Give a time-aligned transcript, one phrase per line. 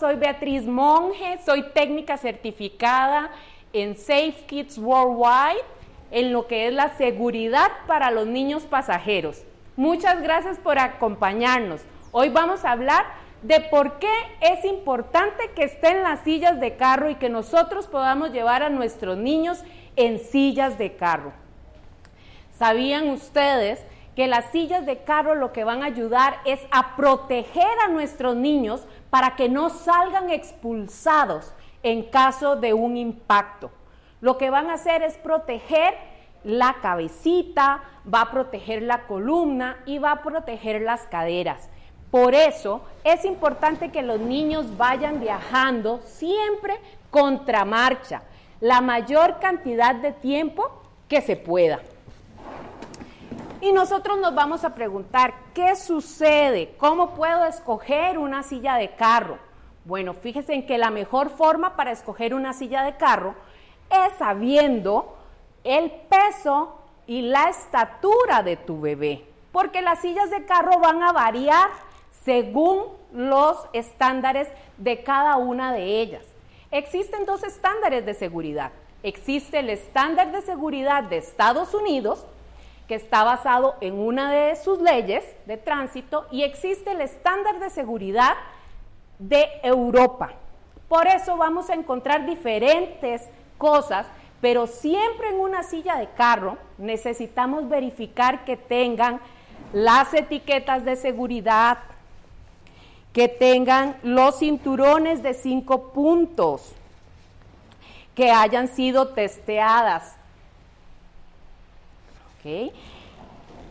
[0.00, 3.30] soy Beatriz Monge, soy técnica certificada
[3.72, 5.62] en Safe Kids Worldwide
[6.10, 9.44] en lo que es la seguridad para los niños pasajeros.
[9.76, 11.82] Muchas gracias por acompañarnos.
[12.10, 13.06] Hoy vamos a hablar
[13.42, 18.32] de por qué es importante que estén las sillas de carro y que nosotros podamos
[18.32, 19.62] llevar a nuestros niños
[19.94, 21.32] en sillas de carro.
[22.58, 23.84] ¿Sabían ustedes
[24.16, 28.36] que las sillas de carro lo que van a ayudar es a proteger a nuestros
[28.36, 33.70] niños para que no salgan expulsados en caso de un impacto?
[34.22, 35.92] Lo que van a hacer es proteger
[36.44, 41.68] la cabecita, va a proteger la columna y va a proteger las caderas.
[42.10, 48.22] Por eso es importante que los niños vayan viajando siempre contra marcha,
[48.60, 51.80] la mayor cantidad de tiempo que se pueda.
[53.62, 56.74] Y nosotros nos vamos a preguntar, ¿qué sucede?
[56.78, 59.38] ¿Cómo puedo escoger una silla de carro?
[59.84, 63.36] Bueno, fíjense en que la mejor forma para escoger una silla de carro
[63.88, 65.16] es sabiendo
[65.62, 71.12] el peso y la estatura de tu bebé, porque las sillas de carro van a
[71.12, 71.70] variar
[72.24, 76.24] según los estándares de cada una de ellas.
[76.72, 78.72] Existen dos estándares de seguridad.
[79.04, 82.26] Existe el estándar de seguridad de Estados Unidos,
[82.88, 87.70] que está basado en una de sus leyes de tránsito y existe el estándar de
[87.70, 88.34] seguridad
[89.18, 90.32] de Europa.
[90.88, 94.06] Por eso vamos a encontrar diferentes cosas,
[94.40, 99.20] pero siempre en una silla de carro necesitamos verificar que tengan
[99.72, 101.78] las etiquetas de seguridad,
[103.12, 106.74] que tengan los cinturones de cinco puntos,
[108.14, 110.16] que hayan sido testeadas,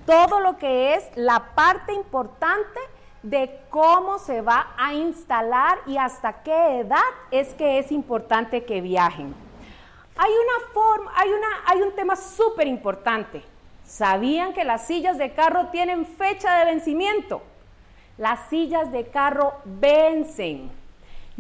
[0.06, 2.80] todo lo que es la parte importante
[3.24, 7.00] de cómo se va a instalar y hasta qué edad
[7.30, 9.36] es que es importante que viajen.
[10.18, 13.44] Hay una forma, hay, una, hay un tema súper importante.
[13.86, 17.42] ¿Sabían que las sillas de carro tienen fecha de vencimiento?
[18.18, 20.72] Las sillas de carro vencen.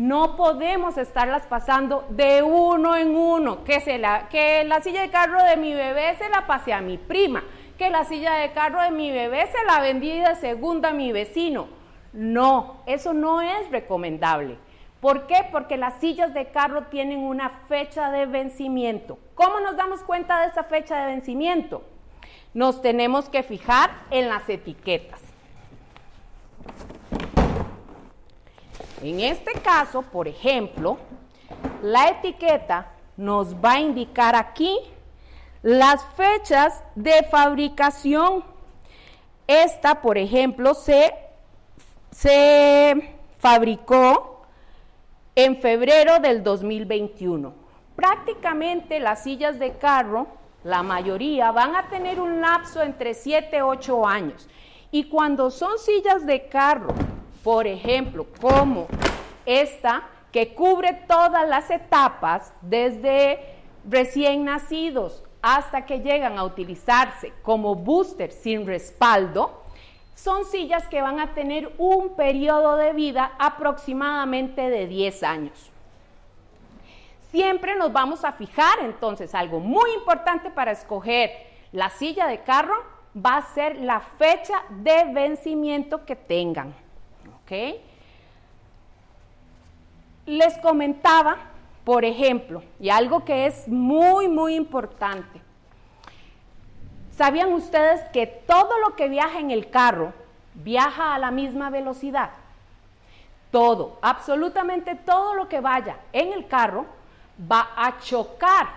[0.01, 3.63] No podemos estarlas pasando de uno en uno.
[3.63, 6.81] Que, se la, que la silla de carro de mi bebé se la pase a
[6.81, 7.43] mi prima.
[7.77, 11.11] Que la silla de carro de mi bebé se la vendí de segunda a mi
[11.11, 11.67] vecino.
[12.13, 14.57] No, eso no es recomendable.
[15.01, 15.45] ¿Por qué?
[15.51, 19.19] Porque las sillas de carro tienen una fecha de vencimiento.
[19.35, 21.83] ¿Cómo nos damos cuenta de esa fecha de vencimiento?
[22.55, 25.21] Nos tenemos que fijar en las etiquetas.
[29.01, 30.99] En este caso, por ejemplo,
[31.81, 34.77] la etiqueta nos va a indicar aquí
[35.63, 38.43] las fechas de fabricación.
[39.47, 41.13] Esta, por ejemplo, se,
[42.11, 44.45] se fabricó
[45.33, 47.53] en febrero del 2021.
[47.95, 50.27] Prácticamente las sillas de carro,
[50.63, 54.47] la mayoría, van a tener un lapso entre 7 y 8 años.
[54.91, 56.93] Y cuando son sillas de carro
[57.43, 58.87] por ejemplo, como
[59.45, 63.39] esta que cubre todas las etapas desde
[63.87, 69.63] recién nacidos hasta que llegan a utilizarse como booster sin respaldo,
[70.13, 75.71] son sillas que van a tener un periodo de vida aproximadamente de 10 años.
[77.31, 81.31] Siempre nos vamos a fijar entonces algo muy importante para escoger
[81.71, 82.75] la silla de carro
[83.15, 86.75] va a ser la fecha de vencimiento que tengan.
[90.25, 91.37] Les comentaba,
[91.83, 95.41] por ejemplo, y algo que es muy, muy importante.
[97.11, 100.13] ¿Sabían ustedes que todo lo que viaja en el carro
[100.53, 102.31] viaja a la misma velocidad?
[103.51, 106.85] Todo, absolutamente todo lo que vaya en el carro
[107.51, 108.69] va a chocar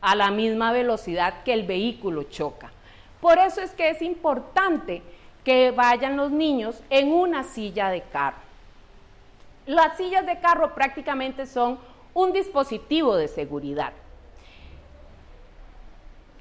[0.00, 2.72] a la misma velocidad que el vehículo choca.
[3.20, 5.02] Por eso es que es importante
[5.44, 8.38] que vayan los niños en una silla de carro.
[9.66, 11.78] Las sillas de carro prácticamente son
[12.14, 13.92] un dispositivo de seguridad.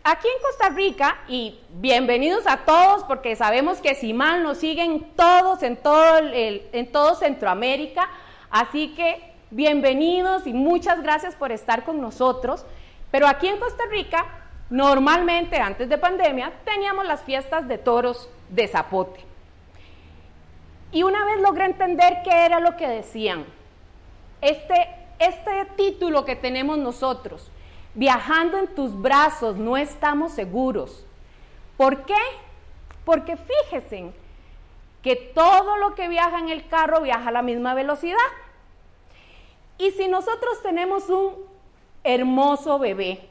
[0.04, 5.12] Aquí en Costa Rica, y bienvenidos a todos, porque sabemos que si mal nos siguen
[5.16, 8.10] todos en todo, en todo Centroamérica,
[8.50, 12.66] así que bienvenidos y muchas gracias por estar con nosotros.
[13.12, 14.26] Pero aquí en Costa Rica,
[14.70, 19.26] normalmente antes de pandemia, teníamos las fiestas de toros de Zapote.
[20.92, 23.46] Y una vez logré entender qué era lo que decían.
[24.42, 24.90] Este,
[25.20, 27.52] este título que tenemos nosotros,
[27.94, 31.06] viajando en tus brazos, no estamos seguros.
[31.78, 32.18] ¿Por qué?
[33.06, 34.12] Porque fíjense
[35.04, 38.18] que todo lo que viaja en el carro viaja a la misma velocidad.
[39.78, 41.36] Y si nosotros tenemos un
[42.04, 43.29] hermoso bebé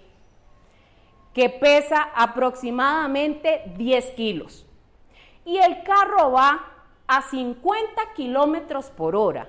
[1.39, 4.67] que pesa aproximadamente 10 kilos
[5.45, 6.65] y el carro va
[7.07, 9.49] a 50 kilómetros por hora,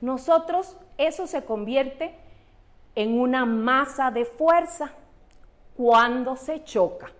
[0.00, 2.18] nosotros eso se convierte
[2.96, 4.90] en una masa de fuerza
[5.76, 7.12] cuando se choca.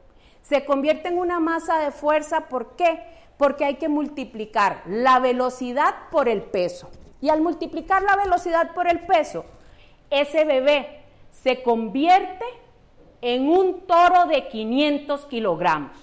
[0.43, 3.01] Se convierte en una masa de fuerza, ¿por qué?
[3.37, 6.91] Porque hay que multiplicar la velocidad por el peso.
[7.21, 9.45] Y al multiplicar la velocidad por el peso,
[10.11, 12.45] ese bebé se convierte
[13.27, 15.97] en un toro de 500 kilogramos.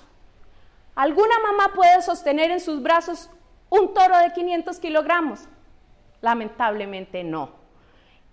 [0.95, 3.29] ¿Alguna mamá puede sostener en sus brazos
[3.69, 5.47] un toro de 500 kilogramos?
[6.21, 7.51] Lamentablemente no.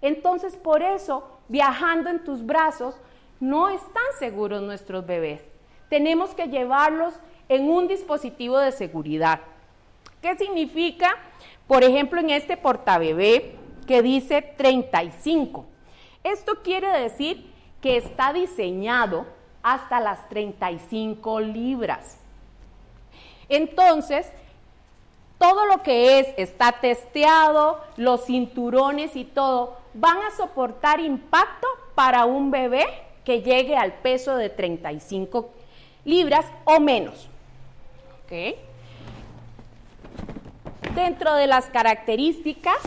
[0.01, 2.95] Entonces, por eso, viajando en tus brazos,
[3.41, 5.43] no están seguros nuestros bebés.
[5.91, 7.13] Tenemos que llevarlos
[7.51, 9.41] en un dispositivo de seguridad.
[10.23, 11.15] ¿Qué significa?
[11.67, 13.55] Por ejemplo, en este portabebé
[13.87, 15.67] que dice 35.
[16.25, 19.27] Esto quiere decir que está diseñado
[19.63, 22.19] hasta las 35 libras.
[23.49, 24.31] Entonces,
[25.39, 32.25] todo lo que es está testeado, los cinturones y todo van a soportar impacto para
[32.25, 32.87] un bebé
[33.25, 35.51] que llegue al peso de 35
[36.05, 37.29] libras o menos.
[40.95, 42.79] Dentro de las características,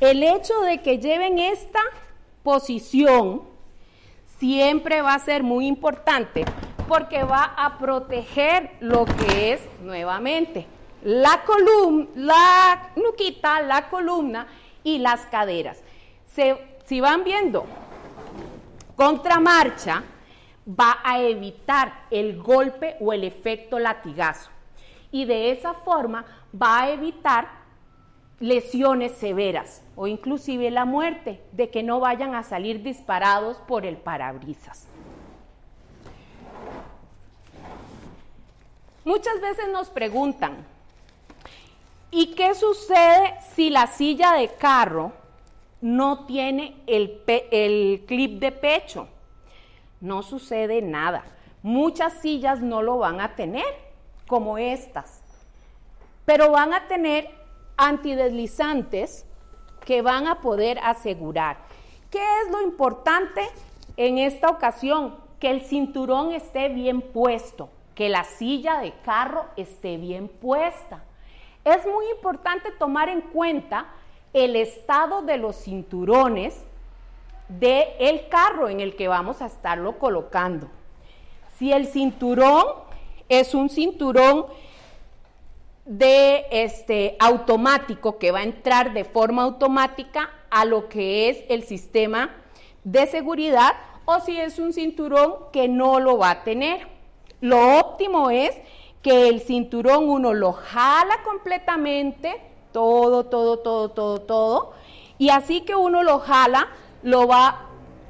[0.00, 1.80] el hecho de que lleven esta
[2.42, 3.42] posición
[4.38, 6.44] siempre va a ser muy importante
[6.86, 10.66] porque va a proteger lo que es nuevamente
[11.02, 14.46] la columna, la nuquita, la columna
[14.82, 15.82] y las caderas.
[16.84, 17.66] si van viendo
[18.96, 20.02] contramarcha,
[20.68, 24.50] va a evitar el golpe o el efecto latigazo.
[25.10, 26.24] Y de esa forma
[26.60, 27.48] va a evitar
[28.40, 33.96] lesiones severas o inclusive la muerte, de que no vayan a salir disparados por el
[33.96, 34.86] parabrisas.
[39.04, 40.56] Muchas veces nos preguntan,
[42.10, 45.12] ¿y qué sucede si la silla de carro
[45.80, 49.08] no tiene el, el clip de pecho?
[50.00, 51.24] No sucede nada.
[51.62, 53.64] Muchas sillas no lo van a tener,
[54.28, 55.22] como estas,
[56.24, 57.37] pero van a tener
[57.78, 59.24] antideslizantes
[59.86, 61.56] que van a poder asegurar.
[62.10, 63.48] ¿Qué es lo importante
[63.96, 65.16] en esta ocasión?
[65.40, 71.04] Que el cinturón esté bien puesto, que la silla de carro esté bien puesta.
[71.64, 73.86] Es muy importante tomar en cuenta
[74.32, 76.64] el estado de los cinturones
[77.48, 80.68] del el carro en el que vamos a estarlo colocando.
[81.56, 82.64] Si el cinturón
[83.28, 84.46] es un cinturón
[85.88, 91.64] de este automático que va a entrar de forma automática a lo que es el
[91.64, 92.30] sistema
[92.84, 93.72] de seguridad
[94.04, 96.86] o si es un cinturón que no lo va a tener.
[97.40, 98.54] Lo óptimo es
[99.02, 102.38] que el cinturón uno lo jala completamente,
[102.70, 104.72] todo, todo, todo, todo, todo,
[105.16, 106.68] y así que uno lo jala,
[107.02, 107.62] lo va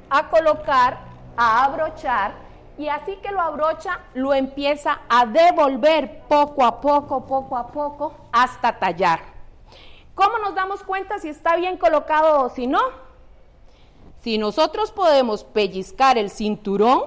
[0.09, 0.99] a colocar,
[1.37, 2.33] a abrochar,
[2.79, 8.15] y así que lo abrocha, lo empieza a devolver poco a poco, poco a poco,
[8.31, 9.19] hasta tallar.
[10.15, 12.79] ¿Cómo nos damos cuenta si está bien colocado o si no?
[14.21, 17.03] Si nosotros podemos pellizcar el cinturón,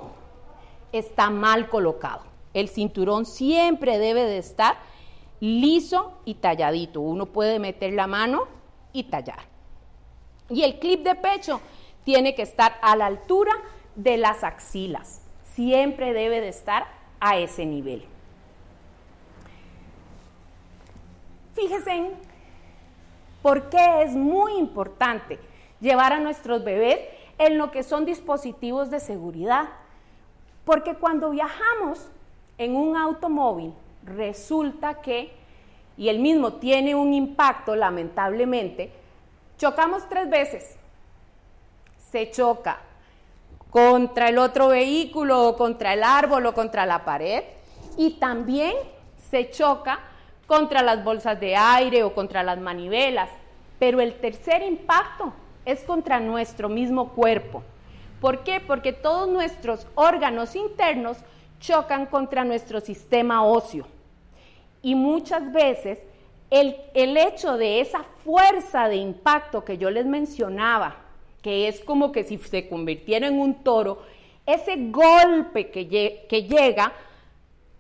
[0.92, 2.24] está mal colocado.
[2.52, 4.76] El cinturón siempre debe de estar
[5.40, 7.00] liso y talladito.
[7.00, 8.46] Uno puede meter la mano
[8.92, 9.46] y tallar.
[10.50, 11.62] Y el clip de pecho
[12.04, 13.52] tiene que estar a la altura
[13.94, 15.21] de las axilas.
[15.54, 16.86] Siempre debe de estar
[17.20, 18.04] a ese nivel.
[21.54, 22.10] Fíjense
[23.42, 25.38] por qué es muy importante
[25.80, 26.98] llevar a nuestros bebés
[27.38, 29.68] en lo que son dispositivos de seguridad.
[30.64, 32.08] Porque cuando viajamos
[32.56, 35.32] en un automóvil, resulta que,
[35.96, 38.92] y el mismo tiene un impacto lamentablemente,
[39.58, 40.76] chocamos tres veces
[42.10, 42.80] se choca
[43.72, 47.42] contra el otro vehículo o contra el árbol o contra la pared
[47.96, 48.74] y también
[49.30, 49.98] se choca
[50.46, 53.30] contra las bolsas de aire o contra las manivelas.
[53.78, 55.32] Pero el tercer impacto
[55.64, 57.62] es contra nuestro mismo cuerpo.
[58.20, 58.60] ¿Por qué?
[58.60, 61.16] Porque todos nuestros órganos internos
[61.58, 63.86] chocan contra nuestro sistema óseo.
[64.82, 65.98] Y muchas veces
[66.50, 70.96] el, el hecho de esa fuerza de impacto que yo les mencionaba,
[71.42, 74.02] que es como que si se convirtiera en un toro,
[74.46, 76.92] ese golpe que, llega,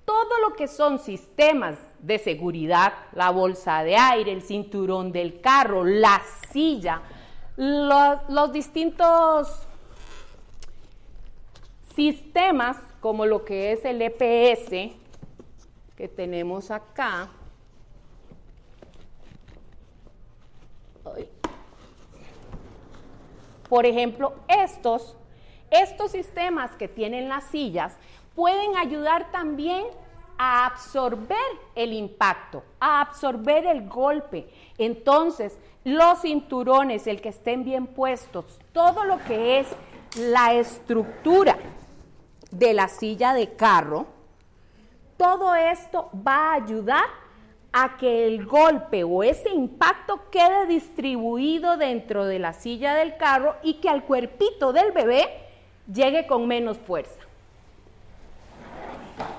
[0.04, 5.84] todo lo que son sistemas de seguridad, la bolsa de aire, el cinturón del carro,
[5.84, 7.02] la silla,
[7.56, 9.66] los, distintos
[11.94, 14.96] sistemas, como lo que es el EPS,
[15.96, 17.30] que tenemos acá,
[23.72, 25.16] por ejemplo, estos,
[25.70, 27.96] estos sistemas que tienen las sillas
[28.34, 29.86] pueden ayudar también
[30.36, 31.38] a absorber
[31.74, 34.46] el impacto, a absorber el golpe.
[34.76, 39.68] Entonces, los cinturones, el que estén bien puestos, todo lo que es
[40.18, 41.56] la estructura
[42.50, 44.04] de la silla de carro,
[45.16, 47.21] todo esto va a ayudar
[47.72, 53.56] a que el golpe o ese impacto quede distribuido dentro de la silla del carro
[53.62, 55.26] y que al cuerpito del bebé
[55.92, 57.20] llegue con menos fuerza.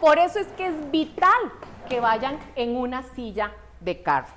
[0.01, 1.51] Por eso es que es vital
[1.87, 4.33] que vayan en una silla de carro.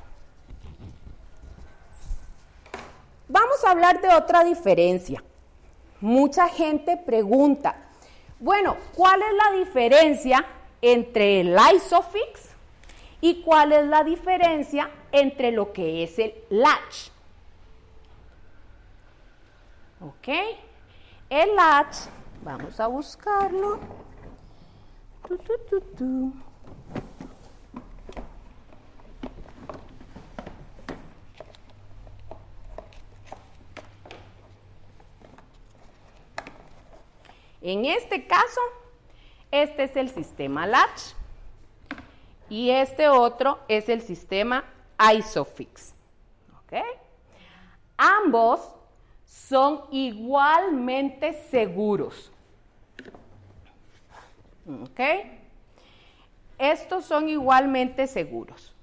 [3.28, 5.22] Vamos a hablar de otra diferencia.
[6.00, 7.76] Mucha gente pregunta,
[8.38, 10.44] bueno, ¿cuál es la diferencia
[10.82, 12.55] entre el ISOFIX
[13.20, 17.08] y cuál es la diferencia entre lo que es el latch?
[20.00, 20.28] ¿Ok?
[21.30, 21.96] El latch,
[22.42, 23.80] vamos a buscarlo.
[37.62, 38.60] En este caso,
[39.50, 41.15] este es el sistema Latch
[42.48, 44.64] y este otro es el sistema
[45.14, 45.94] ISOFIX.
[47.98, 48.60] Ambos
[49.24, 52.30] son igualmente seguros.
[54.66, 55.00] ¿Ok?
[56.58, 58.74] Estos son igualmente seguros.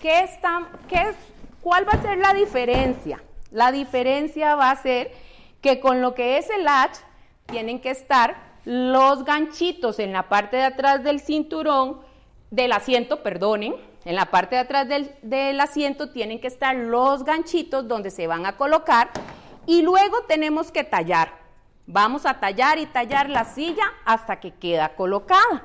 [0.00, 1.14] ¿Qué están, qué
[1.66, 3.22] ¿Cuál va a ser la diferencia?
[3.50, 5.10] La diferencia va a ser
[5.60, 6.98] que con lo que es el latch
[7.46, 12.05] tienen que estar los ganchitos en la parte de atrás del cinturón,
[12.50, 13.74] del asiento, perdonen,
[14.04, 18.26] en la parte de atrás del, del asiento tienen que estar los ganchitos donde se
[18.26, 19.10] van a colocar
[19.66, 21.32] y luego tenemos que tallar.
[21.86, 25.64] Vamos a tallar y tallar la silla hasta que queda colocada.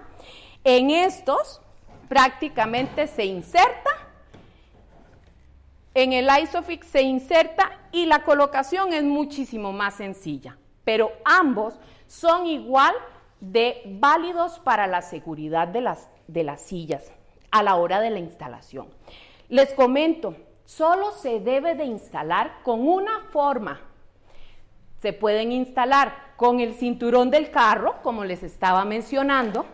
[0.64, 1.62] En estos
[2.08, 3.90] prácticamente se inserta,
[5.94, 11.76] en el ISOFIX se inserta y la colocación es muchísimo más sencilla, pero ambos
[12.08, 12.94] son igual
[13.40, 17.12] de válidos para la seguridad de las, de las sillas
[17.52, 18.88] a la hora de la instalación.
[19.50, 20.36] Les comento,
[20.66, 23.82] solo se debe de instalar con una forma
[25.02, 29.66] se pueden instalar con el cinturón del carro, como les estaba mencionando,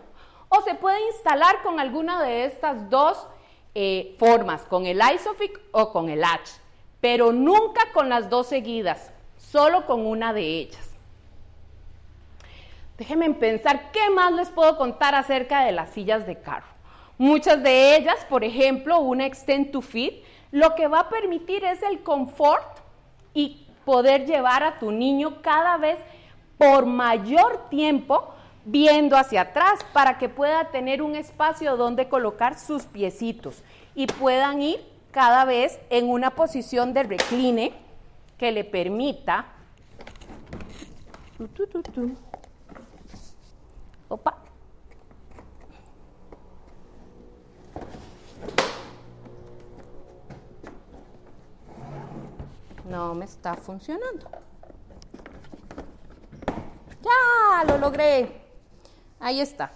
[0.47, 3.27] o se puede instalar con alguna de estas dos
[3.75, 6.61] eh, formas, con el ISOFIX o con el H,
[7.01, 10.86] pero nunca con las dos seguidas, solo con una de ellas.
[12.97, 16.65] Déjenme pensar qué más les puedo contar acerca de las sillas de carro.
[17.17, 21.81] Muchas de ellas, por ejemplo, una Extend to Fit, lo que va a permitir es
[21.83, 22.79] el confort
[23.33, 25.97] y poder llevar a tu niño cada vez
[26.57, 28.33] por mayor tiempo
[28.65, 33.63] viendo hacia atrás para que pueda tener un espacio donde colocar sus piecitos
[33.95, 34.79] y puedan ir
[35.11, 37.73] cada vez en una posición de recline
[38.37, 39.45] que le permita
[44.09, 44.37] Opa.
[52.85, 54.29] No me está funcionando.
[57.01, 58.41] Ya, lo logré.
[59.19, 59.71] Ahí está.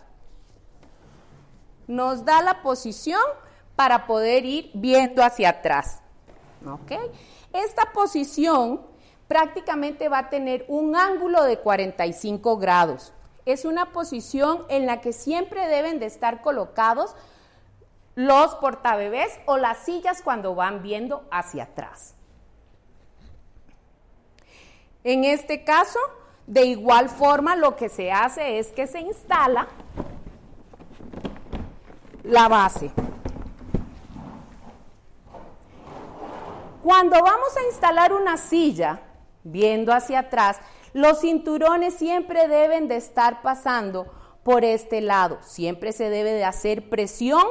[1.88, 3.22] Nos da la posición
[3.76, 6.02] para poder ir viendo hacia atrás.
[6.66, 6.92] ¿Ok?
[7.52, 8.82] Esta posición
[9.28, 13.14] prácticamente va a tener un ángulo de 45 grados.
[13.46, 17.16] Es una posición en la que siempre deben de estar colocados
[18.16, 22.16] los portabebés o las sillas cuando van viendo hacia atrás.
[25.04, 26.00] En este caso,
[26.46, 29.68] de igual forma, lo que se hace es que se instala
[32.24, 32.92] la base.
[36.84, 39.02] Cuando vamos a instalar una silla,
[39.44, 40.60] viendo hacia atrás,
[40.94, 44.08] los cinturones siempre deben de estar pasando
[44.44, 45.38] por este lado.
[45.42, 47.44] Siempre se debe de hacer presión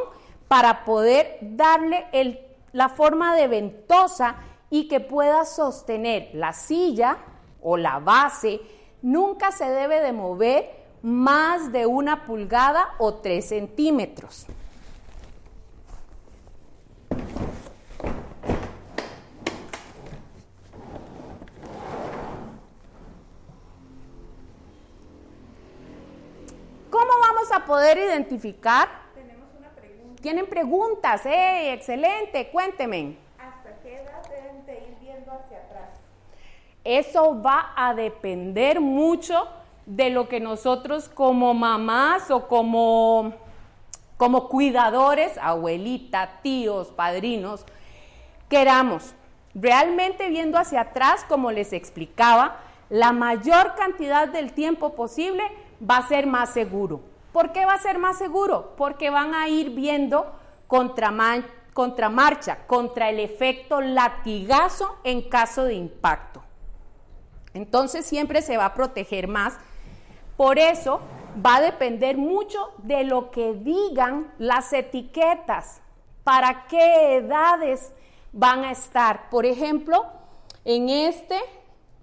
[0.49, 2.07] para poder darle
[2.73, 4.37] la forma de ventosa
[4.69, 7.19] y que pueda sostener la silla
[7.63, 8.61] o la base
[9.03, 10.71] nunca se debe de mover
[11.03, 14.47] más de una pulgada o tres centímetros.
[27.59, 28.89] Poder identificar.
[29.15, 30.23] Tenemos una pregunta.
[30.23, 33.17] Tienen preguntas, eh, excelente, cuénteme.
[33.39, 35.91] ¿Hasta qué edad deben de ir viendo hacia atrás?
[36.85, 39.49] Eso va a depender mucho
[39.87, 43.35] de lo que nosotros como mamás o como,
[44.17, 47.65] como cuidadores, abuelita, tíos, padrinos,
[48.49, 49.15] queramos.
[49.53, 55.43] Realmente viendo hacia atrás, como les explicaba, la mayor cantidad del tiempo posible
[55.89, 57.01] va a ser más seguro.
[57.33, 58.75] ¿Por qué va a ser más seguro?
[58.77, 60.33] Porque van a ir viendo
[60.67, 66.43] contra, marcha, contra el efecto latigazo en caso de impacto.
[67.55, 69.59] Entonces siempre se va a proteger más.
[70.37, 71.01] Por eso
[71.45, 75.81] va a depender mucho de lo que digan las etiquetas,
[76.25, 77.93] para qué edades
[78.33, 79.31] van a estar.
[79.31, 80.07] Por ejemplo,
[80.65, 81.39] en este,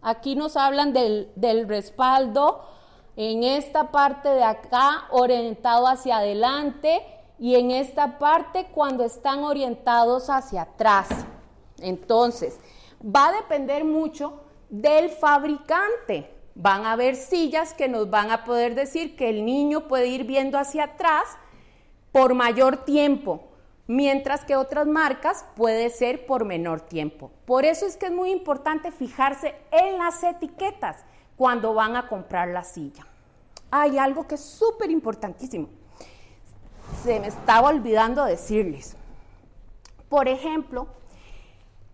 [0.02, 2.66] aquí nos hablan del, del respaldo
[3.18, 7.02] en esta parte de acá orientado hacia adelante
[7.40, 11.10] y en esta parte cuando están orientados hacia atrás.
[11.80, 12.60] Entonces,
[13.04, 16.32] va a depender mucho del fabricante.
[16.54, 20.24] Van a haber sillas que nos van a poder decir que el niño puede ir
[20.24, 21.24] viendo hacia atrás
[22.12, 23.42] por mayor tiempo,
[23.88, 27.32] mientras que otras marcas puede ser por menor tiempo.
[27.46, 31.04] Por eso es que es muy importante fijarse en las etiquetas
[31.38, 33.06] cuando van a comprar la silla.
[33.72, 35.70] Hay algo que es súper importantísimo.
[37.04, 38.96] Se me estaba olvidando decirles.
[40.10, 40.88] Por ejemplo,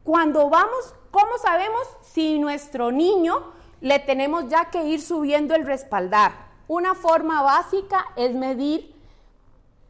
[0.04, 6.32] cuando vamos, ¿cómo sabemos si nuestro niño le tenemos ya que ir subiendo el respaldar?
[6.68, 8.96] Una forma básica es medir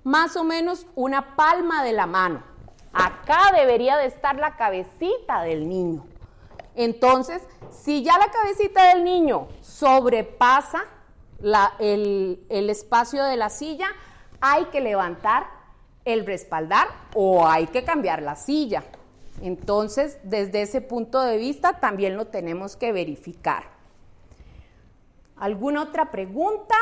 [0.04, 2.44] más o menos una palma de la mano.
[2.92, 6.06] Acá debería de estar la cabecita del niño.
[6.76, 10.86] Entonces, si ya la cabecita del niño sobrepasa
[11.80, 13.88] el, el espacio de la silla,
[14.42, 15.48] hay que levantar
[16.06, 18.84] el respaldar o hay que cambiar la silla.
[19.42, 23.66] Entonces, desde ese punto de vista también lo tenemos que verificar.
[25.36, 26.76] ¿Alguna otra pregunta?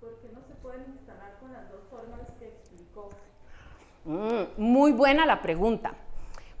[0.00, 3.10] ¿Por qué no se pueden instalar con las dos formas que explicó?
[4.04, 5.94] Mm, muy buena la pregunta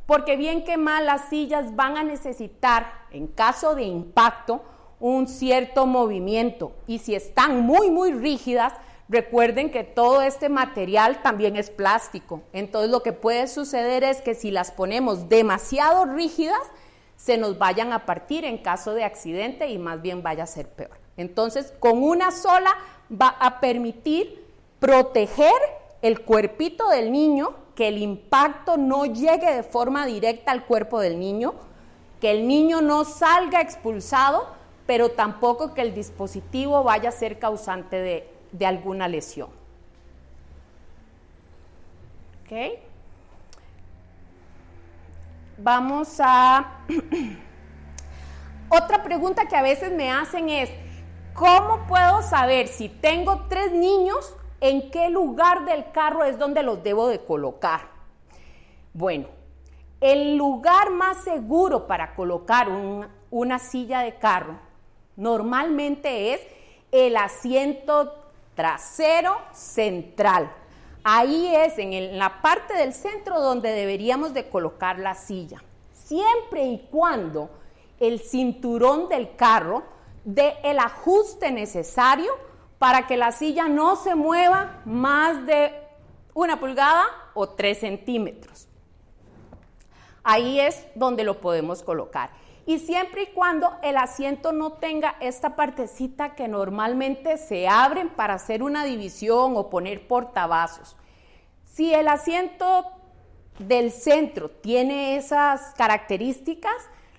[0.08, 4.62] porque bien que mal las sillas van a necesitar, en caso de impacto,
[5.00, 6.72] un cierto movimiento.
[6.86, 8.72] Y si están muy, muy rígidas,
[9.10, 12.40] recuerden que todo este material también es plástico.
[12.54, 16.62] Entonces lo que puede suceder es que si las ponemos demasiado rígidas,
[17.16, 20.70] se nos vayan a partir en caso de accidente y más bien vaya a ser
[20.70, 20.96] peor.
[21.18, 22.70] Entonces, con una sola
[23.12, 24.42] va a permitir
[24.78, 25.52] proteger
[26.00, 31.20] el cuerpito del niño que el impacto no llegue de forma directa al cuerpo del
[31.20, 31.54] niño,
[32.20, 34.48] que el niño no salga expulsado,
[34.84, 39.50] pero tampoco que el dispositivo vaya a ser causante de, alguna lesión.
[42.42, 42.80] ¿Ok?
[45.58, 46.80] Vamos a...
[48.70, 50.68] Otra pregunta que a veces me hacen es,
[51.32, 56.82] ¿cómo puedo saber si tengo tres niños ¿En qué lugar del carro es donde los
[56.82, 57.82] debo de colocar?
[58.92, 59.28] Bueno,
[60.00, 62.68] el lugar más seguro para colocar
[63.30, 64.58] una silla de carro
[65.16, 66.40] normalmente es
[66.90, 68.14] el asiento
[68.54, 70.50] trasero central.
[71.04, 75.62] Ahí es en la parte del centro donde deberíamos de colocar la silla.
[75.92, 77.50] Siempre y cuando
[78.00, 79.84] el cinturón del carro
[80.24, 82.32] dé el ajuste necesario
[82.78, 85.72] para que la silla no se mueva más de
[86.34, 88.68] una pulgada o tres centímetros.
[90.22, 92.30] Ahí es donde lo podemos colocar.
[92.66, 98.34] Y siempre y cuando el asiento no tenga esta partecita que normalmente se abren para
[98.34, 100.94] hacer una división o poner portavasos.
[101.64, 102.84] Si el asiento
[103.58, 106.76] del centro tiene esas características,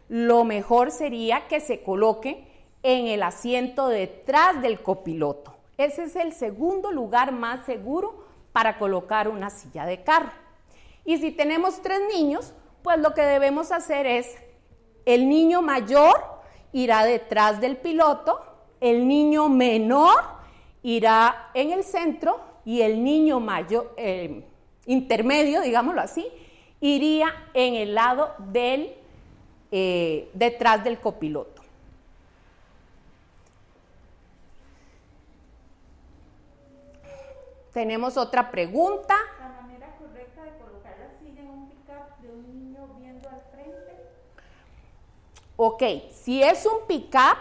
[0.08, 2.49] lo mejor sería que se coloque
[2.84, 5.56] en el asiento detrás del copiloto.
[5.78, 10.32] Ese es el segundo lugar más seguro para colocar una silla de carro.
[11.06, 14.38] Y si tenemos tres niños, pues lo que debemos hacer es,
[15.06, 16.16] el niño mayor
[16.72, 18.42] irá detrás del piloto,
[18.80, 20.16] el niño menor
[20.84, 24.44] irá en el centro y el niño mayor, eh,
[24.86, 26.28] intermedio, digámoslo así,
[26.80, 28.94] iría en el lado del,
[29.72, 31.59] eh, detrás del copiloto.
[37.80, 39.16] Tenemos otra pregunta.
[39.40, 43.42] ¿La manera correcta de colocar la silla en un pickup de un niño viendo al
[43.54, 43.96] frente?
[45.56, 47.38] Ok, si es un pickup,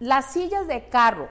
[0.00, 1.28] las sillas de carro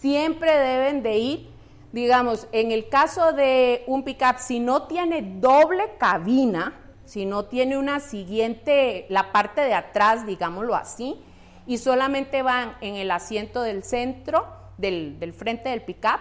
[0.00, 1.50] siempre deben de ir,
[1.92, 6.74] digamos, en el caso de un pickup, si no tiene doble cabina,
[7.04, 11.22] si no tiene una siguiente, la parte de atrás, digámoslo así,
[11.68, 16.18] y solamente van en el asiento del centro, del, del frente del pickup,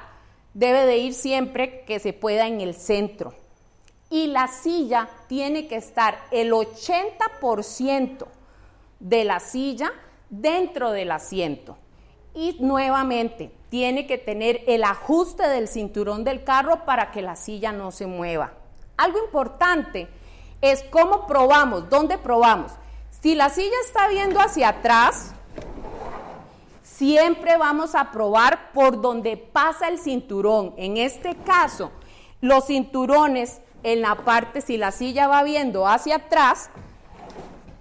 [0.54, 3.34] debe de ir siempre que se pueda en el centro.
[4.10, 8.26] Y la silla tiene que estar el 80%
[9.00, 9.92] de la silla
[10.30, 11.78] dentro del asiento.
[12.34, 17.72] Y nuevamente, tiene que tener el ajuste del cinturón del carro para que la silla
[17.72, 18.54] no se mueva.
[18.98, 20.08] Algo importante
[20.62, 22.72] es cómo probamos, dónde probamos.
[23.22, 25.36] Si la silla está viendo hacia atrás,
[27.00, 30.74] siempre vamos a probar por donde pasa el cinturón.
[30.76, 31.92] En este caso,
[32.42, 36.70] los cinturones en la parte, si la silla va viendo hacia atrás,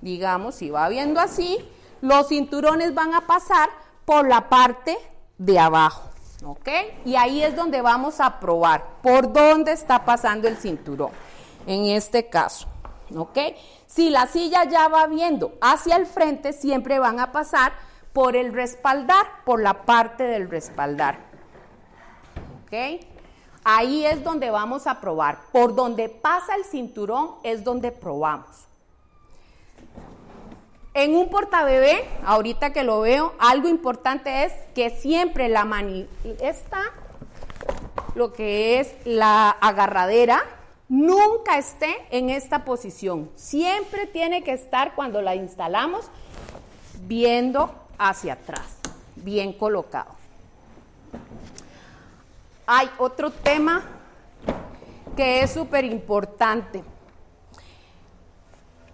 [0.02, 1.58] digamos, si va viendo así,
[2.00, 3.68] los cinturones van a pasar
[4.04, 4.96] por la parte
[5.36, 6.10] de abajo.
[6.44, 6.68] ¿Ok?
[7.04, 11.10] Y ahí es donde vamos a probar por dónde está pasando el cinturón.
[11.66, 12.68] En este caso.
[13.16, 13.36] ¿Ok?
[13.88, 17.72] Si la silla ya va viendo hacia el frente, siempre van a pasar
[18.18, 21.20] por el respaldar, por la parte del respaldar.
[22.64, 23.00] ¿Ok?
[23.62, 25.38] Ahí es donde vamos a probar.
[25.52, 28.66] Por donde pasa el cinturón es donde probamos.
[30.94, 36.08] En un portabebé, ahorita que lo veo, algo importante es que siempre la mani,
[36.40, 36.82] esta,
[38.16, 40.42] lo que es la agarradera,
[40.88, 43.30] nunca esté en esta posición.
[43.36, 46.10] Siempre tiene que estar cuando la instalamos
[47.02, 48.78] viendo hacia atrás,
[49.16, 50.12] bien colocado.
[52.66, 53.82] Hay otro tema
[55.16, 56.84] que es súper importante.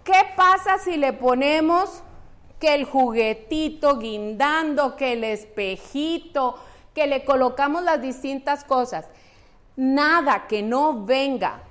[0.03, 2.01] ¿Qué pasa si le ponemos
[2.59, 6.57] que el juguetito guindando, que el espejito,
[6.93, 9.05] que le colocamos las distintas cosas?
[9.75, 11.61] Nada que no venga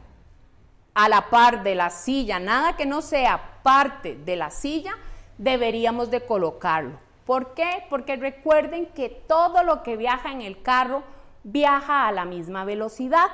[0.95, 4.93] a la par de la silla, nada que no sea parte de la silla,
[5.39, 6.99] deberíamos de colocarlo.
[7.25, 7.85] ¿Por qué?
[7.89, 11.03] Porque recuerden que todo lo que viaja en el carro
[11.43, 13.29] viaja a la misma velocidad.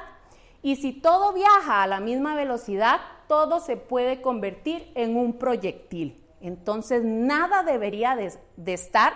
[0.63, 6.23] Y si todo viaja a la misma velocidad, todo se puede convertir en un proyectil.
[6.41, 8.33] Entonces, nada debería de,
[8.73, 9.15] estar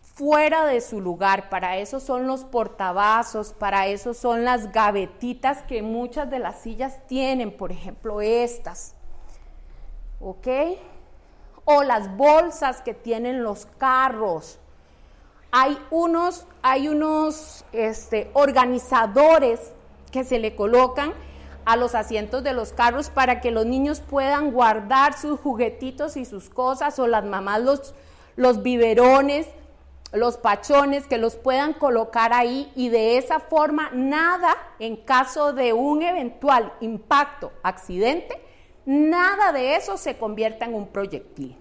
[0.00, 1.48] fuera de su lugar.
[1.48, 7.06] Para eso son los portavasos, para eso son las gavetitas que muchas de las sillas
[7.06, 8.94] tienen, por ejemplo, estas.
[10.20, 10.46] ¿Ok?
[11.72, 14.58] O las bolsas que tienen los carros.
[15.52, 19.72] Hay unos, hay unos este, organizadores
[20.10, 21.12] que se le colocan
[21.64, 26.24] a los asientos de los carros para que los niños puedan guardar sus juguetitos y
[26.24, 27.94] sus cosas o las mamás los,
[28.34, 29.46] los biberones,
[30.12, 35.72] los pachones que los puedan colocar ahí y de esa forma nada en caso de
[35.72, 38.40] un eventual impacto, accidente,
[38.86, 41.59] nada de eso se convierta en un proyectil.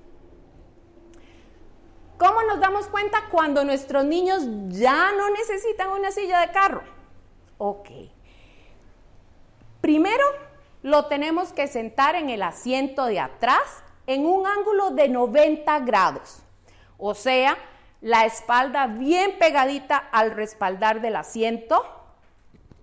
[2.19, 6.83] ¿Cómo nos damos cuenta cuando nuestros niños ya no necesitan una silla de carro?
[7.57, 7.89] Ok.
[9.79, 10.25] Primero,
[10.83, 13.61] lo tenemos que sentar en el asiento de atrás
[14.05, 16.43] en un ángulo de 90 grados.
[16.97, 17.57] O sea,
[18.01, 21.85] la espalda bien pegadita al respaldar del asiento,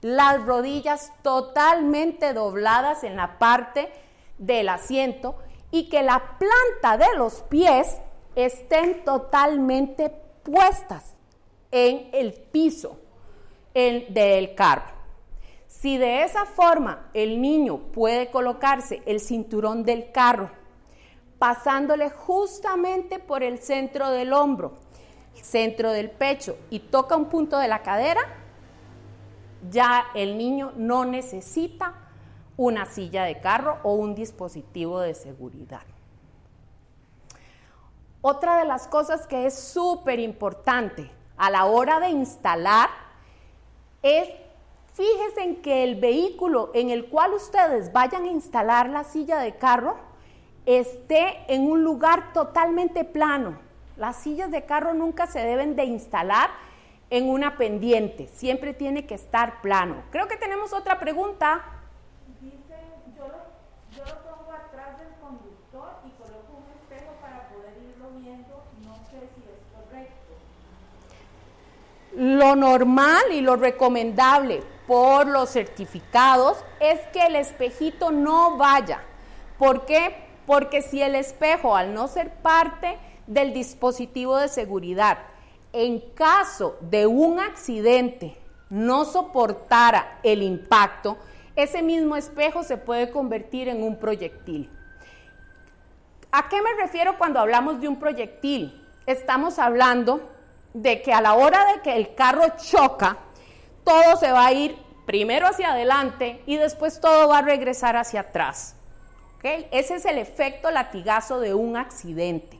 [0.00, 3.92] las rodillas totalmente dobladas en la parte
[4.38, 5.36] del asiento
[5.70, 7.98] y que la planta de los pies
[8.36, 10.10] estén totalmente
[10.44, 11.14] puestas
[11.72, 12.98] en el piso
[13.74, 14.94] del carro.
[15.66, 20.50] Si de esa forma el niño puede colocarse el cinturón del carro,
[21.38, 24.72] pasándole justamente por el centro del hombro,
[25.34, 28.22] centro del pecho y toca un punto de la cadera,
[29.70, 31.94] ya el niño no necesita
[32.56, 35.82] una silla de carro o un dispositivo de seguridad.
[38.28, 42.90] Otra de las cosas que es súper importante a la hora de instalar
[44.02, 44.28] es,
[44.94, 49.54] fíjense en que el vehículo en el cual ustedes vayan a instalar la silla de
[49.54, 49.96] carro
[50.64, 53.60] esté en un lugar totalmente plano.
[53.96, 56.50] Las sillas de carro nunca se deben de instalar
[57.10, 60.02] en una pendiente, siempre tiene que estar plano.
[60.10, 61.62] Creo que tenemos otra pregunta.
[72.16, 79.02] Lo normal y lo recomendable por los certificados es que el espejito no vaya.
[79.58, 80.16] ¿Por qué?
[80.46, 85.18] Porque si el espejo, al no ser parte del dispositivo de seguridad,
[85.74, 88.34] en caso de un accidente
[88.70, 91.18] no soportara el impacto,
[91.54, 94.70] ese mismo espejo se puede convertir en un proyectil.
[96.32, 98.82] ¿A qué me refiero cuando hablamos de un proyectil?
[99.04, 100.35] Estamos hablando
[100.82, 103.18] de que a la hora de que el carro choca,
[103.84, 108.20] todo se va a ir primero hacia adelante y después todo va a regresar hacia
[108.20, 108.76] atrás.
[109.70, 112.58] Ese es el efecto latigazo de un accidente.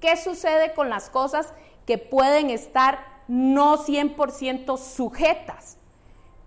[0.00, 1.52] ¿Qué sucede con las cosas
[1.86, 2.98] que pueden estar
[3.28, 5.76] no 100% sujetas?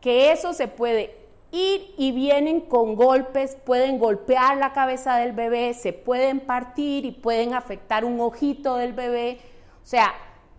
[0.02, 1.16] Que eso se puede
[1.52, 7.12] ir y vienen con golpes, pueden golpear la cabeza del bebé, se pueden partir y
[7.12, 9.40] pueden afectar un ojito del bebé.
[9.82, 10.14] O sea,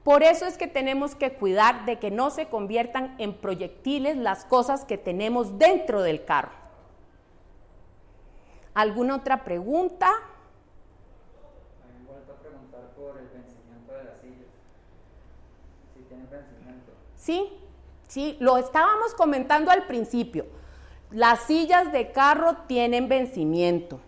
[0.04, 4.44] por eso es que tenemos que cuidar de que no se conviertan en proyectiles las
[4.44, 6.52] cosas que tenemos dentro del carro.
[8.74, 10.10] ¿Alguna otra pregunta?
[11.98, 14.48] Me vuelto a preguntar por el vencimiento de las sillas.
[15.94, 16.92] Si tienen vencimiento.
[17.16, 17.52] Sí,
[18.06, 20.44] sí, lo estábamos comentando al principio.
[21.12, 24.00] Las sillas de carro tienen vencimiento.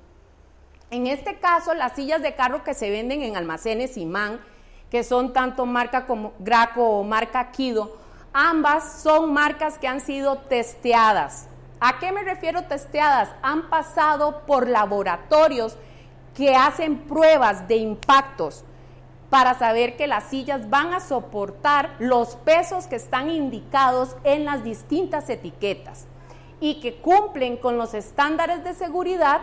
[0.91, 4.41] En este caso, las sillas de carro que se venden en almacenes Imán,
[4.91, 7.97] que son tanto marca como Graco o marca Kido,
[8.33, 11.49] ambas son marcas que han sido testeadas.
[11.81, 13.31] ¿A qué me refiero testeadas?
[13.43, 15.77] Han pasado por laboratorios
[16.35, 18.65] que hacen pruebas de impactos
[19.31, 24.63] para saber que las sillas van a soportar los pesos que están indicados en las
[24.63, 26.07] distintas etiquetas
[26.61, 29.43] y que cumplen con los estándares de seguridad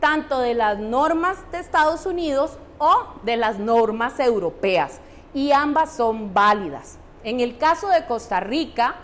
[0.00, 4.98] tanto de las normas de Estados Unidos o de las normas europeas
[5.32, 6.98] y ambas son válidas.
[7.22, 8.96] En el caso de Costa Rica,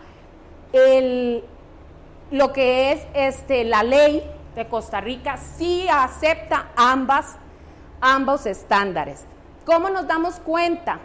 [2.32, 7.36] lo que es este, la ley de Costa Rica sí acepta ambas,
[8.00, 9.24] ambos estándares.
[9.64, 10.98] ¿Cómo nos damos cuenta?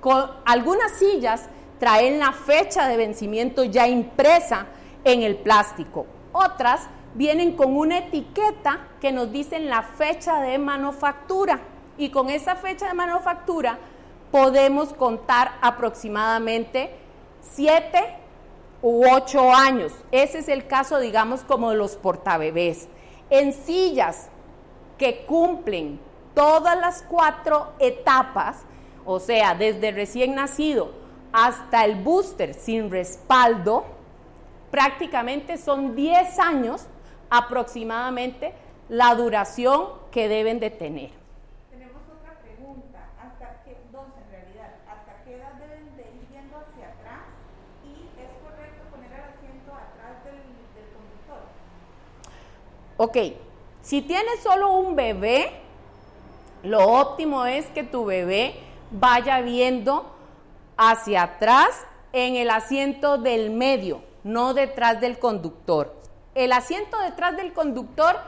[0.00, 1.44] Con algunas sillas
[1.78, 4.66] traen la fecha de vencimiento ya impresa
[5.04, 6.06] en el plástico.
[6.32, 11.60] Otras vienen con una etiqueta que nos dicen la fecha de manufactura
[12.00, 13.78] y con esa fecha de manufactura
[14.30, 16.90] podemos contar aproximadamente
[17.42, 18.16] 7
[18.82, 19.92] u 8 años.
[20.10, 22.88] Ese es el caso, digamos, como de los portabebés.
[23.28, 24.28] En sillas
[24.98, 26.00] que cumplen
[26.34, 28.62] todas las cuatro etapas,
[29.04, 30.92] o sea, desde recién nacido
[31.32, 33.84] hasta el booster sin respaldo,
[34.70, 36.86] prácticamente son 10 años
[37.28, 38.54] aproximadamente
[38.88, 41.10] la duración que deben de tener.
[41.70, 42.98] Tenemos otra pregunta.
[43.22, 47.22] ¿Hasta qué, dos en realidad, hasta qué edad deben de ir viendo hacia atrás?
[47.86, 50.42] ¿Y es correcto poner el asiento atrás del,
[50.74, 51.46] del conductor?
[53.02, 53.16] Ok,
[53.80, 55.50] si tienes solo un bebé,
[56.62, 58.54] lo óptimo es que tu bebé
[58.90, 60.04] vaya viendo
[60.76, 61.70] hacia atrás
[62.12, 65.96] en el asiento del medio no detrás del conductor.
[66.34, 68.18] El asiento detrás del conductor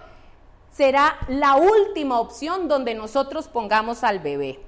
[0.70, 4.58] será la última opción donde nosotros pongamos al bebé.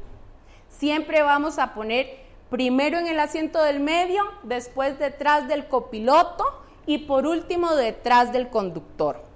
[0.69, 6.45] Siempre vamos a poner primero en el asiento del medio, después detrás del copiloto
[6.85, 9.33] y por último detrás del conductor.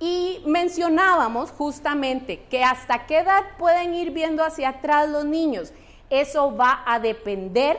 [0.00, 5.72] Y mencionábamos justamente que hasta qué edad pueden ir viendo hacia atrás los niños.
[6.08, 7.78] Eso va a depender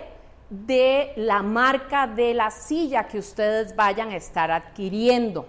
[0.50, 5.46] de la marca de la silla que ustedes vayan a estar adquiriendo.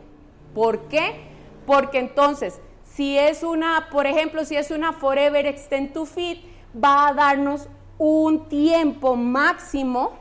[0.54, 1.28] ¿Por qué?
[1.66, 7.08] Porque entonces, si es una, por ejemplo, si es una Forever Extend to Fit, va
[7.08, 10.12] a darnos un tiempo máximo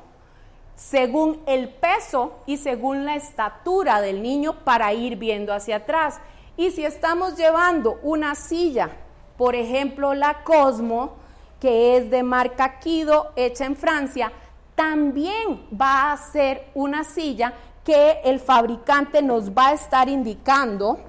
[0.75, 6.21] según el peso y según la estatura del niño para ir viendo hacia atrás.
[6.60, 8.89] Y si estamos llevando una silla,
[9.38, 11.13] por ejemplo, la Cosmo,
[11.58, 14.30] que es de marca Kido, hecha en Francia,
[14.76, 17.54] también va a ser una silla
[17.86, 21.00] que el fabricante nos va a estar indicando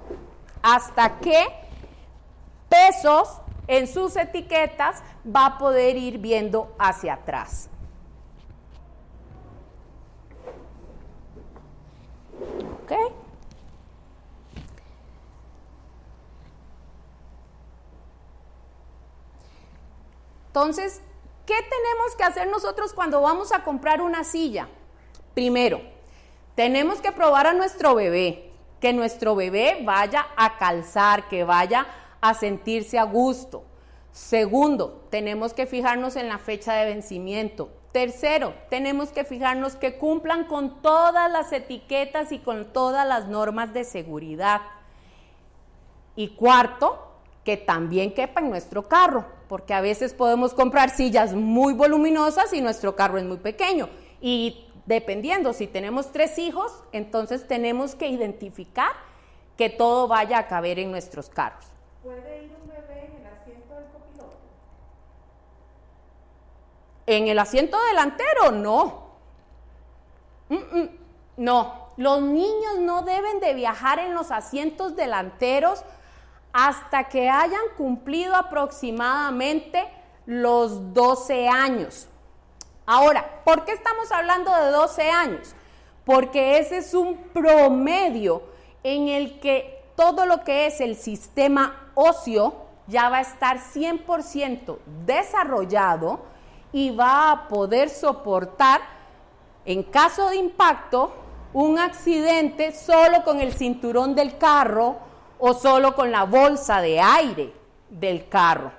[0.62, 1.48] hasta qué
[2.68, 7.68] pesos en sus etiquetas va a poder ir viendo hacia atrás.
[12.84, 13.19] ¿Ok?
[20.50, 21.02] Entonces,
[21.50, 24.68] ¿Qué tenemos que hacer nosotros cuando vamos a comprar una silla?
[25.34, 25.80] Primero,
[26.54, 31.88] tenemos que probar a nuestro bebé, que nuestro bebé vaya a calzar, que vaya
[32.20, 33.64] a sentirse a gusto.
[34.12, 37.70] Segundo, tenemos que fijarnos en la fecha de vencimiento.
[37.90, 43.74] Tercero, tenemos que fijarnos que cumplan con todas las etiquetas y con todas las normas
[43.74, 44.60] de seguridad.
[46.14, 47.08] Y cuarto,
[47.42, 52.60] que también quepa en nuestro carro porque a veces podemos comprar sillas muy voluminosas y
[52.60, 53.88] nuestro carro es muy pequeño.
[54.20, 58.92] Y dependiendo, si tenemos tres hijos, entonces tenemos que identificar
[59.56, 61.64] que todo vaya a caber en nuestros carros.
[62.04, 64.38] ¿Puede ir un bebé en el asiento del copiloto?
[67.06, 69.10] En el asiento delantero, no.
[70.48, 70.88] Mm, mm,
[71.38, 75.82] no, los niños no deben de viajar en los asientos delanteros
[76.52, 79.88] hasta que hayan cumplido aproximadamente
[80.26, 82.08] los 12 años.
[82.86, 85.54] Ahora, ¿por qué estamos hablando de 12 años?
[86.04, 88.42] Porque ese es un promedio
[88.82, 94.78] en el que todo lo que es el sistema óseo ya va a estar 100%
[95.06, 96.20] desarrollado
[96.72, 98.80] y va a poder soportar,
[99.64, 101.12] en caso de impacto,
[101.52, 105.09] un accidente solo con el cinturón del carro
[105.40, 107.52] o solo con la bolsa de aire
[107.88, 108.72] del carro.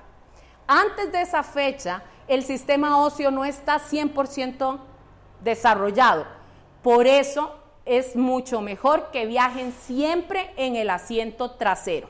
[0.67, 4.79] Antes de esa fecha, el sistema óseo no está 100%
[5.43, 6.25] desarrollado.
[6.81, 12.09] Por eso es mucho mejor que viajen siempre en el asiento trasero,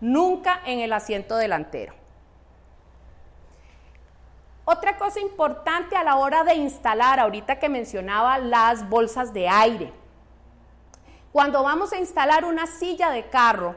[0.00, 1.94] nunca en el asiento delantero.
[4.64, 9.92] Otra cosa importante a la hora de instalar, ahorita que mencionaba las bolsas de aire.
[11.32, 13.76] Cuando vamos a instalar una silla de carro,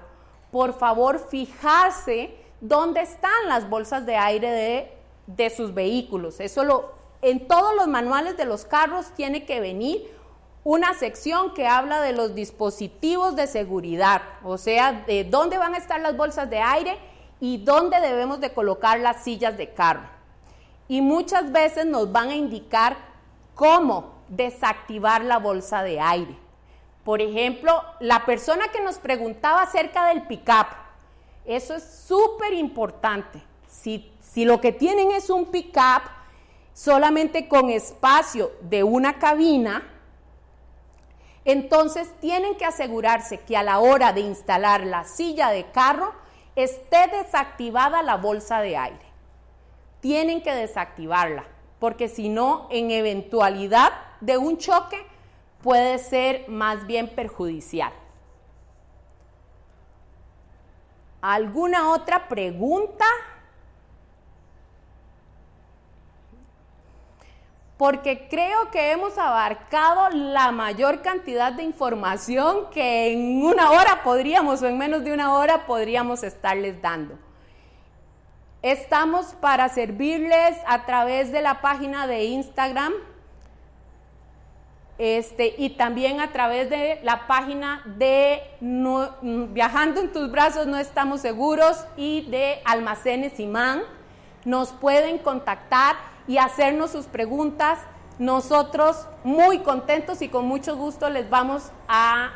[0.53, 4.87] por favor fijarse dónde están las bolsas de aire
[5.25, 6.39] de, sus vehículos.
[6.39, 6.91] Eso lo,
[7.23, 10.07] en todos los manuales de los carros tiene que venir
[10.63, 15.79] una sección que habla de los dispositivos de seguridad, o sea, de dónde van a
[15.79, 16.99] estar las bolsas de aire
[17.39, 20.07] y dónde debemos de colocar las sillas de carro.
[20.87, 22.95] Y muchas veces nos van a indicar
[23.55, 26.42] cómo desactivar la bolsa de aire.
[27.03, 30.67] Por ejemplo, la persona que nos preguntaba acerca del pick-up,
[31.45, 33.43] eso es súper importante.
[33.67, 36.03] Si, si, lo que tienen es un pick-up
[36.73, 39.83] solamente con espacio de una cabina,
[41.43, 46.13] entonces tienen que asegurarse que a la hora de instalar la silla de carro
[46.55, 49.05] esté desactivada la bolsa de aire.
[49.99, 51.45] Tienen que desactivarla,
[51.79, 55.05] porque si no, en eventualidad de un choque,
[55.63, 57.93] puede ser más bien perjudicial.
[61.21, 63.05] ¿Alguna otra pregunta?
[67.77, 74.61] Porque creo que hemos abarcado la mayor cantidad de información que en una hora podríamos
[74.61, 77.17] o en menos de una hora podríamos estarles dando.
[78.61, 82.93] Estamos para servirles a través de la página de Instagram
[84.97, 91.21] este, y también a través de la página de Viajando en tus brazos no estamos
[91.21, 93.81] seguros y de Almacenes Imán.
[94.45, 95.95] Nos pueden contactar
[96.27, 97.79] y hacernos sus preguntas.
[98.19, 102.31] Nosotros muy contentos y con mucho gusto les vamos a,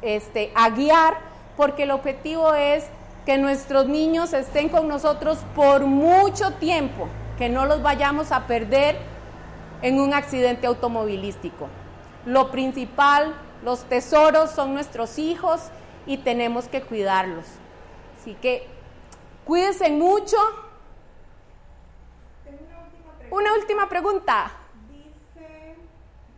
[0.00, 1.18] este, a guiar
[1.56, 2.86] porque el objetivo es
[3.26, 8.96] que nuestros niños estén con nosotros por mucho tiempo, que no los vayamos a perder
[9.82, 11.68] en un accidente automovilístico.
[12.28, 15.62] Lo principal, los tesoros son nuestros hijos
[16.04, 17.46] y tenemos que cuidarlos.
[18.20, 18.66] Así que
[19.46, 20.36] cuídense mucho.
[23.30, 24.52] una última pregunta.
[24.90, 25.76] Dice,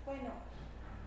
[0.06, 0.30] bueno,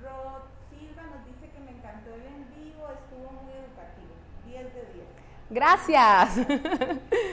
[0.01, 4.13] Rod Silva nos dice que me encantó el en vivo, estuvo muy educativo.
[4.45, 5.07] 10 de 10.
[5.49, 6.35] Gracias.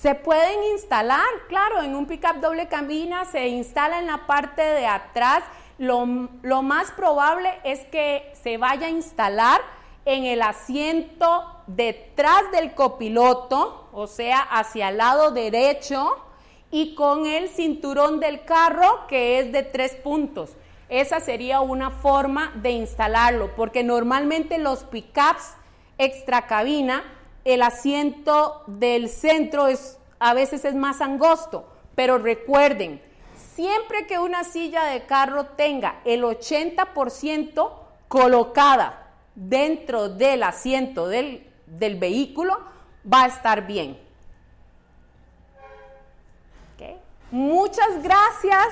[0.00, 4.86] Se pueden instalar, claro, en un pickup doble cabina se instala en la parte de
[4.86, 5.42] atrás.
[5.76, 6.06] Lo,
[6.42, 9.60] lo, más probable es que se vaya a instalar
[10.04, 16.16] en el asiento detrás del copiloto, o sea, hacia el lado derecho,
[16.70, 20.56] y con el cinturón del carro que es de tres puntos.
[20.88, 25.54] Esa sería una forma de instalarlo, porque normalmente los pickups
[25.98, 27.02] extra cabina
[27.44, 33.00] el asiento del centro es, a veces es más angosto, pero recuerden,
[33.54, 37.70] siempre que una silla de carro tenga el 80%
[38.08, 42.58] colocada dentro del asiento del, del, vehículo,
[43.10, 43.98] va a estar bien.
[47.30, 48.68] Muchas gracias,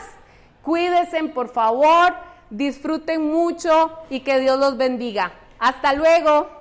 [0.62, 2.14] cuídense por favor,
[2.48, 5.32] disfruten mucho y que Dios los bendiga.
[5.58, 6.55] Hasta luego.